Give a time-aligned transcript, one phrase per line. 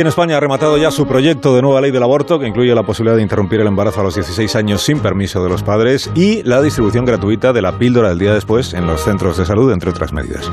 [0.00, 2.84] En España ha rematado ya su proyecto de nueva ley del aborto que incluye la
[2.84, 6.42] posibilidad de interrumpir el embarazo a los 16 años sin permiso de los padres y
[6.42, 9.90] la distribución gratuita de la píldora del día después en los centros de salud, entre
[9.90, 10.50] otras medidas.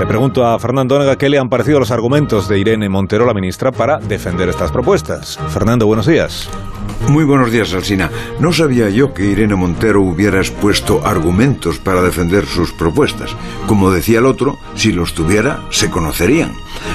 [0.00, 3.34] Le pregunto a Fernando Onega qué le han parecido los argumentos de Irene Montero, la
[3.34, 5.38] ministra, para defender estas propuestas.
[5.48, 6.50] Fernando, buenos días.
[7.08, 8.10] Muy buenos días, Alsina.
[8.38, 13.34] No sabía yo que Irene Montero hubiera expuesto argumentos para defender sus propuestas.
[13.66, 16.52] Como decía el otro, si los tuviera, se conocerían.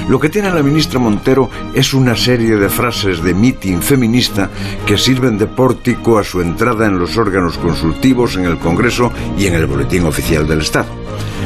[0.07, 4.49] Lo que tiene la ministra Montero es una serie de frases de mitin feminista
[4.85, 9.47] que sirven de pórtico a su entrada en los órganos consultivos, en el Congreso y
[9.47, 11.03] en el Boletín Oficial del Estado.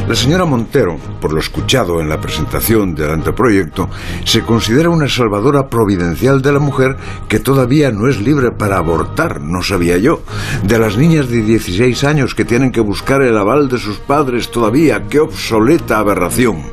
[0.07, 3.89] La señora Montero, por lo escuchado en la presentación del anteproyecto,
[4.23, 6.95] se considera una salvadora providencial de la mujer
[7.27, 10.21] que todavía no es libre para abortar, no sabía yo.
[10.63, 14.49] De las niñas de 16 años que tienen que buscar el aval de sus padres
[14.49, 16.63] todavía, qué obsoleta aberración.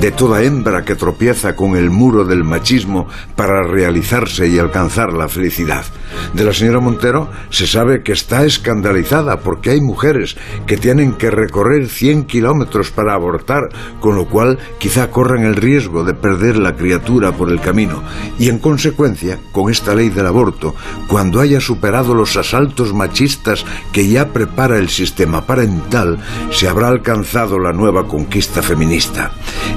[0.00, 3.06] De toda hembra que tropieza con el muro del machismo
[3.36, 5.84] para realizarse y alcanzar la felicidad.
[6.34, 11.30] De la señora Montero se sabe que está escandalizada porque hay mujeres que tienen que
[11.30, 13.68] recorrer 100 kilómetros para abortar,
[14.00, 18.02] con lo cual quizá corran el riesgo de perder la criatura por el camino.
[18.38, 20.74] Y en consecuencia, con esta ley del aborto,
[21.06, 26.18] cuando haya superado los asaltos machistas que ya prepara el sistema parental,
[26.50, 29.30] se habrá alcanzado la nueva conquista feminista.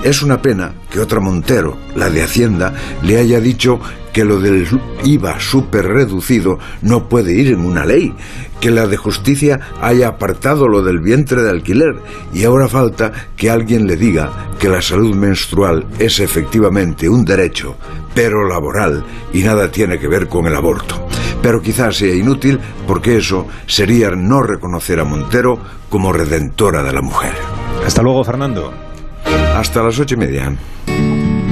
[0.06, 3.80] Es una pena que otra Montero, la de Hacienda, le haya dicho
[4.14, 4.68] que lo del
[5.04, 8.14] IVA súper reducido no puede ir en una ley,
[8.62, 11.96] que la de justicia haya apartado lo del vientre de alquiler
[12.32, 17.76] y ahora falta que alguien le diga que la salud menstrual es efectivamente un derecho,
[18.14, 21.08] pero laboral y nada tiene que ver con el aborto.
[21.42, 25.58] Pero quizás sea inútil porque eso sería no reconocer a Montero
[25.90, 27.34] como redentora de la mujer.
[27.84, 28.86] Hasta luego, Fernando.
[29.56, 30.56] Hasta las ocho y media.